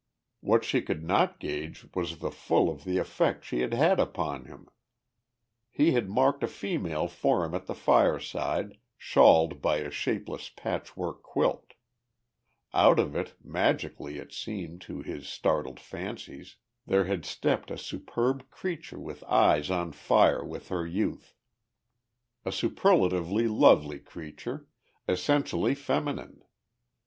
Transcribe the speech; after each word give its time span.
What 0.39 0.63
she 0.63 0.81
could 0.81 1.03
not 1.03 1.39
gauge 1.39 1.85
was 1.93 2.17
the 2.17 2.31
full 2.31 2.71
of 2.71 2.85
the 2.85 2.97
effect 2.97 3.45
she 3.45 3.59
had 3.59 3.71
had 3.75 3.99
upon 3.99 4.45
him. 4.45 4.67
He 5.69 5.91
had 5.91 6.09
marked 6.09 6.43
a 6.43 6.47
female 6.47 7.07
form 7.07 7.53
at 7.53 7.67
the 7.67 7.75
fireside, 7.75 8.79
shawled 8.97 9.61
by 9.61 9.77
a 9.77 9.91
shapeless 9.91 10.49
patchwork 10.49 11.21
quilt; 11.21 11.75
out 12.73 12.97
of 12.97 13.15
it, 13.15 13.35
magically 13.43 14.17
it 14.17 14.33
seemed 14.33 14.81
to 14.81 15.03
his 15.03 15.27
startled 15.29 15.79
fancies, 15.79 16.55
there 16.87 17.05
had 17.05 17.23
stepped 17.23 17.69
a 17.69 17.77
superb 17.77 18.49
creature 18.49 18.97
with 18.99 19.23
eyes 19.25 19.69
on 19.69 19.91
fire 19.91 20.43
with 20.43 20.69
her 20.69 20.83
youth, 20.83 21.35
a 22.43 22.51
superlatively 22.51 23.47
lovely 23.47 23.99
creature, 23.99 24.65
essentially 25.07 25.75
feminine. 25.75 26.41